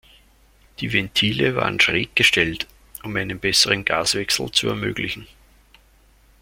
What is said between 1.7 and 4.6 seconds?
schräg gestellt, um einen besseren Gaswechsel